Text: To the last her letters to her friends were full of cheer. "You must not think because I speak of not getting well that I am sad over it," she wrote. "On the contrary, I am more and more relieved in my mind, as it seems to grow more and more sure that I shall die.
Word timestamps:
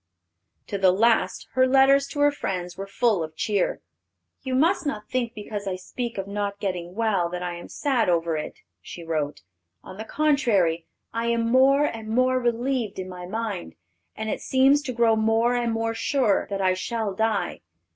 To 0.65 0.79
the 0.79 0.91
last 0.91 1.47
her 1.51 1.67
letters 1.67 2.07
to 2.07 2.21
her 2.21 2.31
friends 2.31 2.75
were 2.75 2.87
full 2.87 3.21
of 3.23 3.35
cheer. 3.35 3.81
"You 4.41 4.55
must 4.55 4.83
not 4.83 5.07
think 5.07 5.35
because 5.35 5.67
I 5.67 5.75
speak 5.75 6.17
of 6.17 6.25
not 6.27 6.59
getting 6.59 6.95
well 6.95 7.29
that 7.29 7.43
I 7.43 7.53
am 7.53 7.67
sad 7.67 8.09
over 8.09 8.35
it," 8.35 8.61
she 8.81 9.03
wrote. 9.03 9.43
"On 9.83 9.97
the 9.97 10.03
contrary, 10.03 10.87
I 11.13 11.27
am 11.27 11.47
more 11.47 11.85
and 11.85 12.09
more 12.09 12.39
relieved 12.39 12.97
in 12.97 13.09
my 13.09 13.27
mind, 13.27 13.75
as 14.17 14.27
it 14.27 14.41
seems 14.41 14.81
to 14.85 14.91
grow 14.91 15.15
more 15.15 15.53
and 15.53 15.71
more 15.71 15.93
sure 15.93 16.47
that 16.49 16.61
I 16.61 16.73
shall 16.73 17.13
die. 17.13 17.61